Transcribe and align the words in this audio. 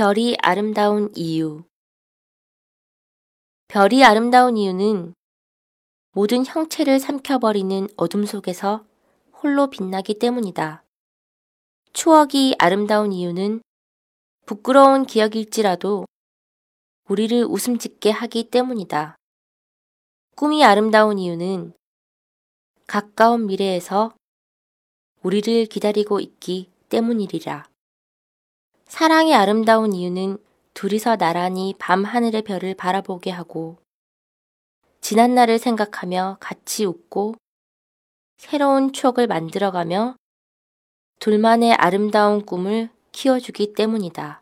별이 0.00 0.34
아름다운 0.40 1.12
이유 1.14 1.62
별이 3.68 4.02
아름다운 4.02 4.56
이유는 4.56 5.12
모든 6.12 6.46
형체를 6.46 6.98
삼켜버리는 6.98 7.86
어둠 7.98 8.24
속에서 8.24 8.86
홀로 9.34 9.68
빛나기 9.68 10.18
때문이다. 10.18 10.84
추억이 11.92 12.54
아름다운 12.58 13.12
이유는 13.12 13.60
부끄러운 14.46 15.04
기억일지라도 15.04 16.06
우리를 17.06 17.44
웃음 17.44 17.76
짓게 17.76 18.10
하기 18.10 18.44
때문이다. 18.44 19.16
꿈이 20.34 20.64
아름다운 20.64 21.18
이유는 21.18 21.74
가까운 22.86 23.44
미래에서 23.44 24.14
우리를 25.22 25.66
기다리고 25.66 26.20
있기 26.20 26.70
때문이리라. 26.88 27.69
사랑이 28.90 29.36
아름다운 29.36 29.92
이유는 29.92 30.36
둘이서 30.74 31.14
나란히 31.16 31.76
밤 31.78 32.04
하늘의 32.04 32.42
별을 32.42 32.74
바라보게 32.74 33.30
하고 33.30 33.78
지난 35.00 35.32
날을 35.36 35.60
생각하며 35.60 36.38
같이 36.40 36.84
웃고 36.84 37.36
새로운 38.36 38.92
추억을 38.92 39.28
만들어가며 39.28 40.16
둘만의 41.20 41.74
아름다운 41.74 42.44
꿈을 42.44 42.90
키워주기 43.12 43.74
때문이다. 43.74 44.39